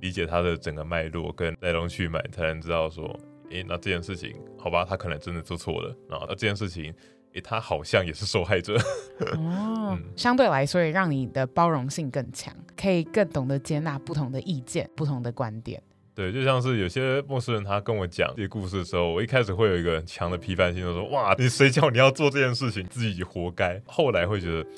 [0.00, 3.18] 理解它的整个脉络跟来龙去脉，才能知道说。
[3.50, 5.94] 诶，那这件事情，好吧，他可能真的做错了。
[6.08, 6.92] 然后，那这件事情，
[7.32, 8.76] 诶，他好像也是受害者。
[9.36, 15.82] 哦，嗯、相对来说，也让你的包容性更强，可以更懂得接纳不同的意见、不同的观点。
[16.14, 24.68] 对，就像是有些陌生人，他跟我讲这些故事的时候，我一开始会有一个很强的批判性，就说：“哇，你谁叫你要做这件事情，自己活该。”后来会觉得。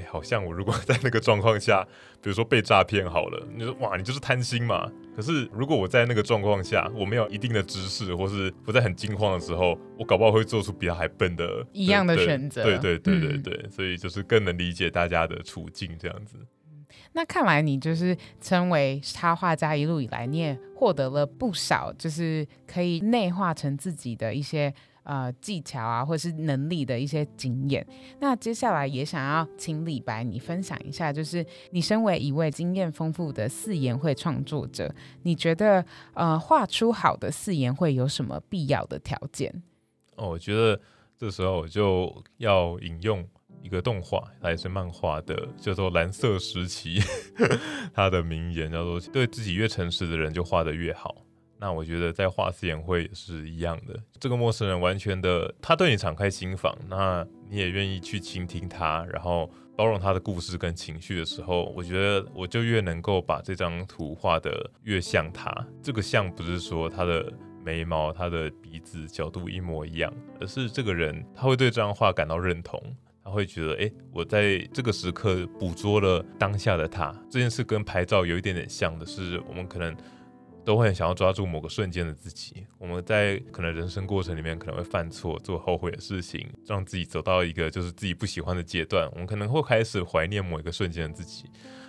[0.00, 1.86] 哎，好像我如果 在那个状况下，
[2.22, 4.90] 比如说被诈骗好了，你说哇，你就是贪心嘛。
[5.14, 12.62] 可是如果我在那个状况下，我没有一定的知识，或是我在很惊慌的时候，我搞不好会做出比他还笨的一样的选择。
[12.62, 16.36] 对对对对对，嗯、所以就是更能理解大家的处境这样子。
[17.12, 27.86] 那看来你就是成为插画家一路以来，你也获得了不少，就是可以内化成自己的一些呃技巧啊，或是能力的一些经验。
[28.20, 35.84] 那接下来也想要请李白你分享一下，就是你身为一位经验丰富的四言会创作者，你觉得
[36.14, 39.62] 呃画出好的四言会有什么必要的条件？
[40.16, 40.80] 哦，我觉得
[41.16, 43.26] 这时候我就要引用。
[43.62, 46.98] 一个动画，它也是漫画的，叫做《蓝色时期》。
[47.92, 51.14] 他的名言叫做：“对自己越诚实的人，就画得越好。”
[51.60, 53.94] 那我觉得在画四言会也是一样的。
[54.18, 65.54] 这个陌生人完全的，他对你敞开心房，那你也愿意去倾听他，然后包容他的故事跟情绪的时候，我觉得我就越能够把这张图画得越像他。
[65.82, 67.30] 这个像不是说他的
[67.62, 72.82] 眉毛、他的鼻子角度一模一样，而是这个人他会对这张画感到认同。
[73.22, 77.14] 他会觉得，哎，我在这个时刻捕捉了当下的他。
[77.30, 79.94] 这件事跟拍照有一点点像的是，我们可能
[80.64, 82.66] 都会很想要抓住某个瞬间的自己。
[82.78, 89.10] 我们在可能人生过程里面可能会犯错，做后悔的事情，让自己走到一个就是自己不喜欢的阶段。
[89.12, 91.44] 我们可能会开始怀念某一个瞬间的自己。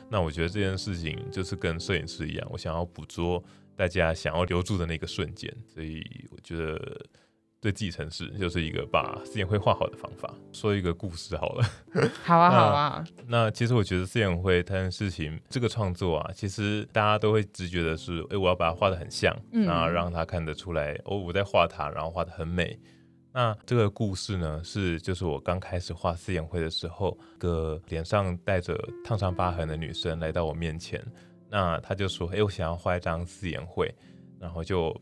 [0.10, 3.44] 那我觉得这件事情就是跟摄影师一样，我想要捕捉
[3.76, 5.52] 大家想要留住的那个瞬间。
[5.68, 7.06] 所以我觉得。
[7.62, 10.34] 对自己诚实，就是一个把四眼会画好的方法。
[10.52, 11.64] 说一个故事好了。
[12.26, 13.06] 好啊，好啊。
[13.28, 22.76] 那其实我觉得四眼会这件事情，这个创作啊，其实大家都会直觉的是，哎，我要把它画的很像，嗯，然后让他看得出来，哦，我在画它，然后画的很美。
[23.32, 31.00] 那这个故事呢，是就是我刚开始画四眼会的时候，个脸上带着烫伤疤痕的女生来到我面前，
[31.48, 33.94] 那她就说，哎，我想要画一张四眼会，
[34.40, 35.00] 然后就。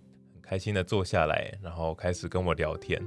[0.49, 2.99] 开心的坐下来，然后开始跟我聊天。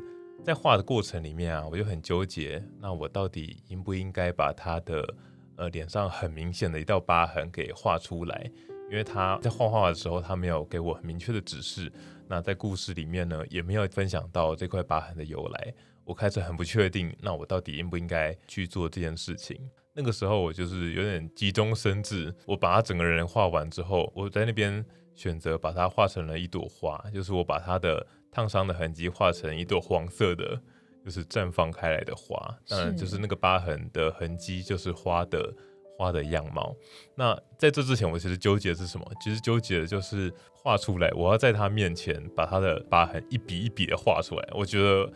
[0.44, 5.14] 在画的过程里面啊，我就很纠结，那我到底应不应该把他的
[5.56, 8.48] 呃脸上很明显的一道疤痕给画出来？
[8.88, 11.92] 因为他在画画的时候，他没有给我很明确的指示。
[12.28, 15.74] 那在故事里面呢，也没有分享到这块疤痕的由来。
[16.04, 19.68] 我开始很不确定，那我到底应不应该去做这件事情？
[19.94, 24.86] 那个时候我就是有点急中生智，我把他整个人画完之后，我在那边。
[25.14, 30.60] 选择把它画成了一朵花，就是我把它的烫伤的痕迹画成一朵黄色的，
[31.04, 32.58] 就是绽放开来的花。
[32.68, 35.52] 当然，就是那个疤痕的痕迹，就是花的
[35.98, 36.74] 花的样貌。
[37.14, 39.06] 那在这之前，我其实纠结的是什么？
[39.22, 44.48] 其实纠结的就是画出来，我要在他面前把他的疤痕一笔一笔的画出来。
[44.52, 45.12] 我觉得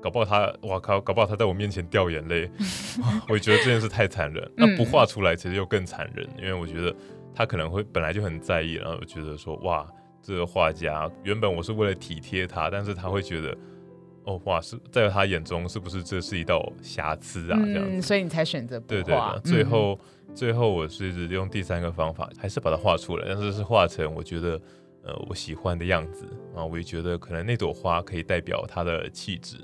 [0.00, 2.48] 搞不好他，哇靠，搞不好他在我面前掉眼泪。
[3.28, 4.52] 我觉得这件事太残忍。
[4.56, 6.94] 那不画出来，其实又更残忍，因为我觉得。
[7.36, 9.86] 他可能会本来就很在意，然后觉得说哇，
[10.22, 13.54] 这个画家原本我是为了体贴他，但是他会觉得
[14.24, 17.60] 哦哇，是在他眼中是不是这是一道瑕疵啊？
[17.62, 18.90] 这样子，嗯，所以你才选择不画。
[18.94, 24.58] 对对对，最后、嗯、最后我是用第三个方法，还是把它画出来，但是是画成我觉得
[25.04, 29.58] 呃我喜欢的样子啊，我也觉得可能那朵花可以代表他的气质。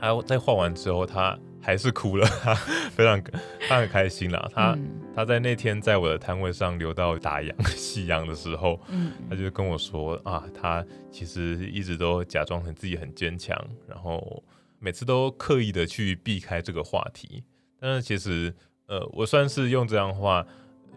[0.00, 1.36] 他在画完之后，他。
[1.60, 2.54] 还是哭了，他
[2.94, 3.22] 非常
[3.68, 4.48] 他很开心啦。
[4.54, 14.42] 他、嗯、他在那天在我的摊位上留到打烊夕阳的时候，嗯、他就跟我说啊，他其实一直都假装很自己很坚强，然后
[14.78, 17.42] 每次都刻意的去避开这个话题。
[17.78, 18.54] 但是其实
[18.86, 20.46] 呃，我算是用这样的话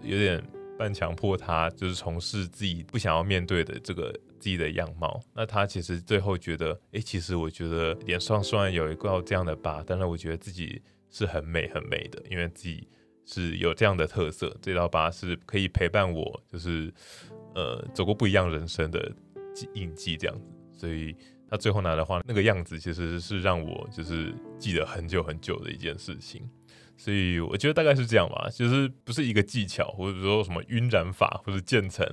[0.03, 0.41] 有点
[0.77, 4.13] 半强迫他，就是从事自己不想要面对的这个。
[4.41, 12.87] 自己的样貌，那他其实最后觉得，哎、其实我觉得脸上虽然有一个这样的疤，但是我觉得自己是很美很美的，因为自己
[13.23, 16.91] 是有这样的特色，这道疤是可以陪伴我，就是
[17.53, 19.13] 呃走过不一样人生的
[19.75, 20.47] 印记这样子。
[20.73, 21.15] 所以
[21.47, 26.49] 他最后拿的话，那个样子其实是让我就是记得很久很久的一件事情。
[26.97, 32.05] 所以我觉得大概是这样吧，就是不是一个技巧，或者说什么晕染法或者渐层，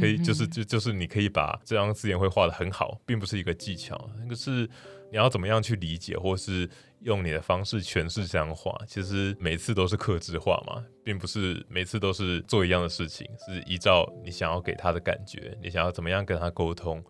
[0.00, 4.68] 可以就是就就是你可以把这张四眼会画的很好，并不是一个技巧，那个是
[5.10, 6.68] 你要怎么样去理解，或是
[7.02, 8.76] 用你的方式诠释这样画。
[8.88, 17.00] 其实每次都是克制化嘛，并不是每次都是做一样的事情，是依照你想要给他的感觉，你想要怎么样跟他沟通，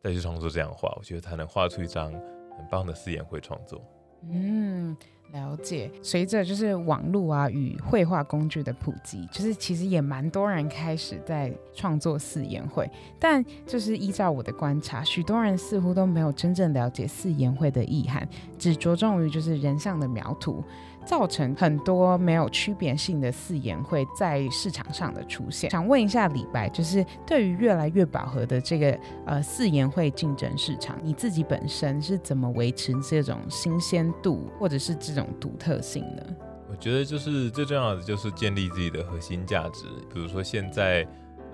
[0.00, 3.80] 再去创作这样画，我觉得才能画出一张很棒的四眼会创作。
[4.28, 4.96] 嗯。
[5.32, 20.64] 了解，随着就是网络啊与绘画工具的普及，就是其实也蛮多人开始在创作四言会，但就是依照我的观察，许多人似乎都没有真正了解四言会的意涵，只着重于就是人像的描图。
[21.06, 25.70] 造成很多没有区别性的四言会在市场上的出现。
[25.70, 36.22] 想问一下李白，就是对于越来越饱和的这个呃四言会竞争市场，你自己本身是怎么维持这种新鲜度或者是这种独特性呢？
[36.68, 39.86] 我觉得就是最重要的就是建立自己的核心价值。
[40.12, 41.06] 比如说现在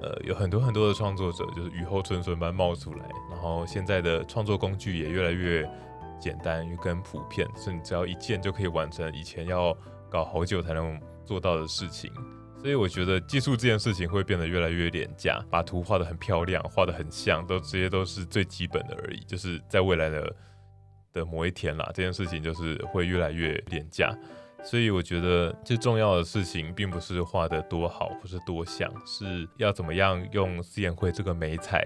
[0.03, 5.69] 呃有很多很多的创作者就是雨后春笋般冒出来，然后现在的创作工具也越来越。
[6.19, 9.77] 简单又更普遍，是你只要一键就可以完成以前要
[10.11, 12.13] 搞好久才能做到的事情。
[12.59, 19.21] 所以我觉得技术这件事情会变得越来越廉价，把图画得很漂亮，画得很像，都这些都是最基本的而已。
[19.21, 20.37] 就是在未来的
[21.13, 24.11] 的某一天啦，这件事情就是会越来越廉价。
[24.65, 31.85] 所以我觉得最重要的事情，并不是画得多好，不是多像，是要怎么样用思言会这个媒材，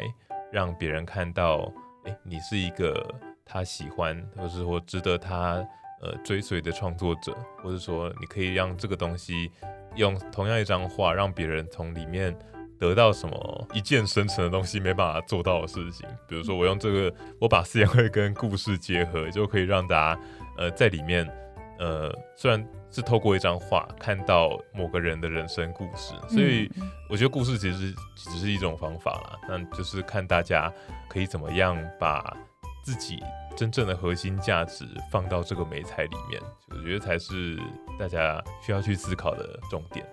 [0.50, 1.70] 让别人看到，
[2.04, 3.06] 哎，你是一个
[3.50, 5.66] 他喜欢，或是说值得他
[6.00, 9.50] 呃追随的创作者，或者说你可以让这个东西。
[9.96, 12.32] 用同样一张画，让别人从里面
[12.78, 16.08] 得到什么一键生成的东西没办法做到的事情。
[16.28, 20.20] 比如说，我用这个，我把思想会跟故事结合，就可以让大家
[20.56, 21.28] 呃在里面
[21.80, 26.70] 呃虽然是透过一张画看到某个人的人生故事，所以
[27.08, 29.38] 我觉得故事其实只是一种方法啦。
[29.48, 30.72] 那就是看大家
[31.08, 32.32] 可以怎么样把
[32.90, 33.22] 自己。
[33.56, 37.58] 真正的核心价值放到这个美材里面，我觉得才是
[37.98, 40.04] 大家需要去思考的重点。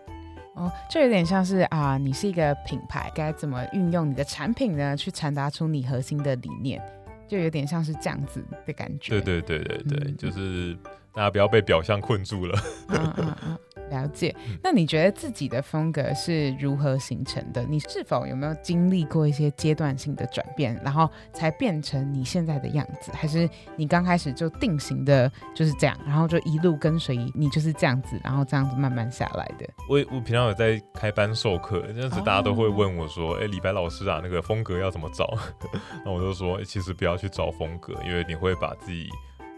[0.55, 6.82] 哦，这有点像是啊，你是一个品牌，该怎么运用你的产品呢，去传达出你核心的理念，
[7.28, 9.21] 就有点像是这样子的感觉。
[9.21, 10.75] 对对对对对，嗯、就是
[11.13, 12.59] 大家不要被表象困住了。
[12.89, 13.57] 嗯嗯嗯
[13.90, 17.64] 了解，那你觉得自己的风格是如何形成的？
[17.64, 23.12] 你是否有没有经历过一些阶段性的转变，然后才变成你现在的样子？
[23.14, 29.68] 还是你刚开始就定型的就是这样，然后就一路跟随你就是这样子，然后这样子慢慢下来的？
[29.90, 33.42] 我我平常有在开班授课，那时大家都会问我说：“哎、oh.
[33.42, 35.38] 欸，李白老师啊，那个风格要怎么找？”
[36.06, 39.10] 那我就说：“其实不要去找风格，因为你会把自己。”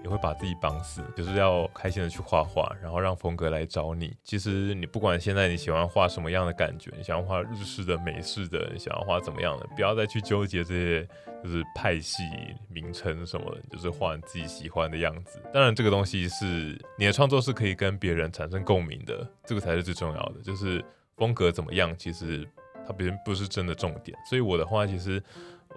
[0.04, 4.16] 也会把自己绑死，就是要开心的去画画，然后让风格来找你。
[4.24, 11.08] 其实你不管现在你喜欢画什么样的感觉，你想要画日式的、美式的，你想要画怎么样的，不要再去纠结这些，
[11.44, 12.24] 就是派系
[12.70, 15.42] 名称什么的，就是画你自己喜欢的样子。
[15.54, 20.42] 当然，这个东西是你的创作是可以跟别人产生共鸣的，这个才是最重要的。
[20.42, 20.84] 就是
[21.18, 22.48] 风格怎么样，其实
[22.88, 24.18] 它别人不是真的重点。
[24.30, 25.22] 所以我的话，其实。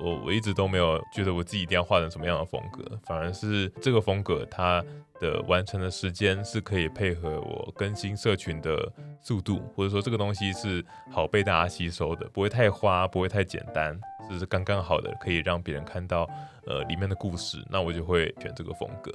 [0.03, 4.85] 我我一直都没有觉得我自己一定要画成什么样的风格，反而是这个风格它
[5.21, 13.97] 的完成的时间是可以配合我更新社群的速度，或者说这个东西是好被大家吸收的，不会太花，不会太简单，
[14.29, 16.29] 就是刚刚好的可以让别人看到
[16.67, 19.13] 呃里面的故事，那我就会选这个风格。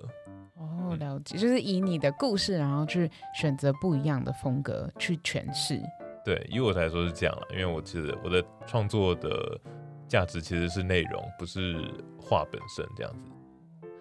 [0.55, 5.81] 哦，了解，就是以你的故事，然后去选择不一样的风格去诠释。
[6.23, 9.59] 对，以我来说是这样了，因为我觉得我的创作的。
[10.07, 11.75] 价值其实是内容，不是
[12.19, 13.31] 画本身这样子。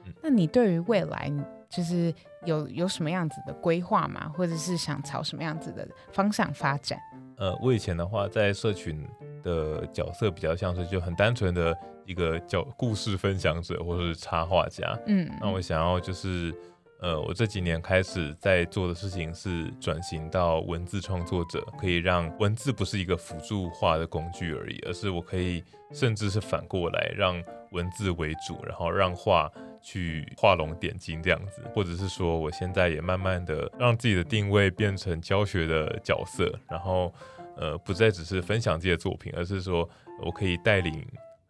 [0.05, 1.33] 嗯，那你对于未来
[1.69, 4.29] 就是有有什么样子的规划吗？
[4.37, 6.99] 或者是想朝什么样子的方向发展？
[7.37, 9.07] 呃，我以前的话，在社群
[9.43, 14.99] 的角色比较像是就很单纯的一个叫故事分享者，或者是插画家。
[15.07, 16.55] 嗯，那我想要就是。
[17.01, 27.43] 呃，我这几年开始在做的事情是转型到文字创作者，可以让文字不是一个辅助画的工具而已，而是我可以甚至是反过来让
[27.73, 29.51] 文字为主，然后让画
[29.83, 37.13] 去画龙点睛这样子，或者是说我现在也慢慢的让自己的定位变成教学的角色，然后
[37.57, 39.89] 呃不再只是分享自己的作品，而是说
[40.25, 41.07] 我可以带领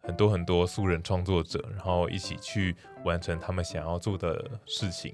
[0.07, 5.13] 很多很多素人创作者，然后一起去完成他们想要做的事情。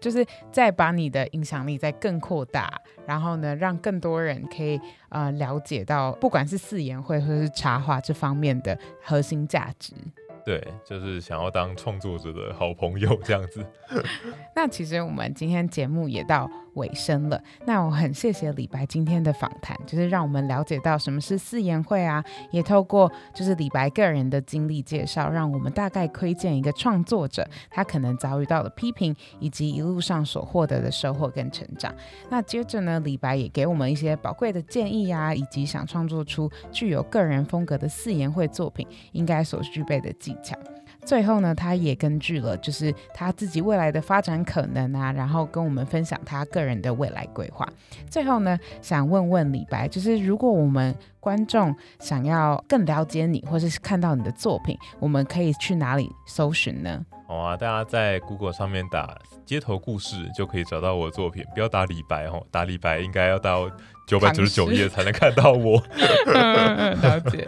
[0.00, 2.68] 就是再把你的影响力再更扩大，
[3.06, 4.80] 然后呢，让更多人可以
[5.10, 9.94] 呃了解到，不管是四言会或者是插画这方面的核心价值。
[10.44, 13.64] 对，就是想要当创作者的好朋友这样子。
[14.56, 31.94] 那其实我们今天节目也到尾声了，那我很谢谢李白今天的访谈，就是让我们了解到什么是四言会啊，也透过就是李白个人的经历介绍，让我们大概窥见一个创作者他可能遭遇到的批评，以及一路上所获得的收获跟成长。
[32.30, 40.56] 那接着呢，李白也给我们一些宝贵的建议啊，以及想创作出具有个人风格的四言会作品应该所具备的技巧。
[41.06, 47.66] 最后呢，他也根据了就是他自己未来的发展可能啊，然后跟我们分享他个人的未来规划。
[48.10, 57.06] 最后呢，想问问李白，就是如果我们观众想要更了解你，或是看到你的作品，我们可以去哪里搜寻呢？
[57.28, 63.70] 好啊，大家在 Google 上面打街头故事就可以找到我的作品，不要打李白哦，打李白应该要到。
[64.06, 65.82] 九百九十九页才能看到我。
[66.26, 67.46] 了解。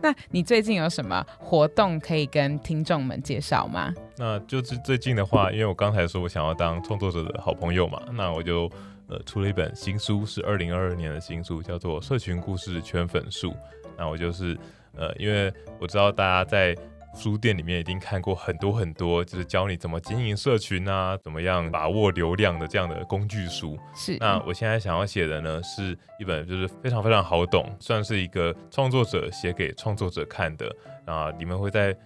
[0.00, 3.92] 那你最近有什么活动可以跟听众们介绍吗？
[4.16, 8.70] 那就是最近的话，因为我刚才说我想要当创作者的好朋友嘛，那我就
[9.08, 13.50] 呃出了一本新书，是二零二二年的新书，叫做《社群故事圈粉术》。
[13.98, 14.56] 那我就是
[14.96, 16.74] 呃，因为我知道大家在
[17.14, 23.78] 书店里面一定看过很多很多，就是教你怎么经营社群啊，怎么样把握流量的这样的工具书。
[23.94, 24.16] 是。
[24.18, 31.96] 那我现在想要写的呢，是一本就是非常非常好懂，算是一个创作者写给创作者看的啊，里面会在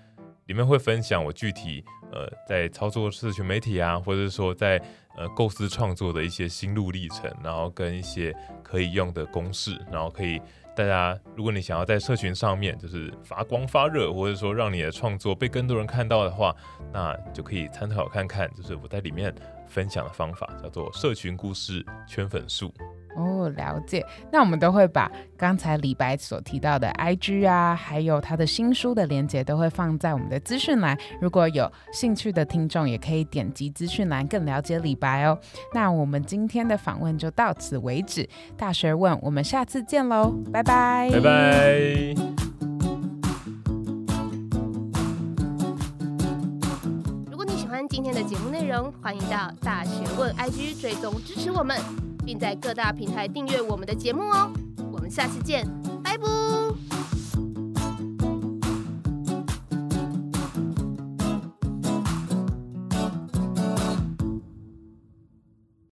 [0.46, 4.80] 里面会分享我具体呃在操作社群媒体啊，或者是说在
[5.16, 10.40] 呃构思创作的一些心路历程，然后跟一些可以用的公式，然后可以。
[10.76, 16.54] 大家，如果你想要在社群上面就是发光发热，或者说让你的创作被更多人看到的话，
[16.92, 19.32] 那就可以参考看看，就是我在里面
[19.74, 22.72] 分享的方法，叫做社群故事圈粉术。
[23.16, 24.04] 哦，了解。
[24.32, 30.98] 那我们都会把刚才李白所提到的 IG 啊，还有他的新书的链接，都会放在我们的资讯栏。
[31.20, 35.38] 如果有兴趣的听众，也可以点击资讯栏更了解李白哦。
[35.72, 38.28] 那我们今天的访问就到此为止。
[38.56, 42.63] 大学问，我们下次见喽，拜拜，拜拜。
[47.94, 51.78] 今天的节目内容，欢迎到大学问 IG 追踪支持我们。
[52.26, 54.50] 并在各大平台订阅我们的节目哦，
[54.92, 55.64] 我们下次见，
[56.02, 56.93] 拜拜。